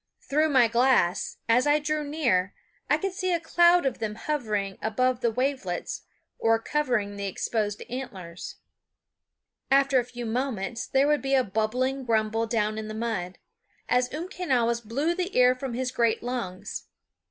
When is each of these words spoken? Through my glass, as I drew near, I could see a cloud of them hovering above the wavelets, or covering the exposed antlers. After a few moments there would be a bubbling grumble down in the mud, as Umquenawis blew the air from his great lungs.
Through 0.19 0.49
my 0.49 0.67
glass, 0.67 1.37
as 1.47 1.67
I 1.67 1.77
drew 1.77 2.03
near, 2.03 2.55
I 2.89 2.97
could 2.97 3.13
see 3.13 3.31
a 3.33 3.39
cloud 3.39 3.85
of 3.85 3.99
them 3.99 4.15
hovering 4.15 4.79
above 4.81 5.21
the 5.21 5.29
wavelets, 5.29 6.05
or 6.39 6.57
covering 6.57 7.17
the 7.17 7.27
exposed 7.27 7.83
antlers. 7.87 8.55
After 9.69 9.99
a 9.99 10.03
few 10.03 10.25
moments 10.25 10.87
there 10.87 11.05
would 11.07 11.21
be 11.21 11.35
a 11.35 11.43
bubbling 11.43 12.03
grumble 12.03 12.47
down 12.47 12.79
in 12.79 12.87
the 12.87 12.95
mud, 12.95 13.37
as 13.87 14.11
Umquenawis 14.11 14.81
blew 14.81 15.13
the 15.13 15.35
air 15.35 15.53
from 15.53 15.75
his 15.75 15.91
great 15.91 16.23
lungs. 16.23 16.87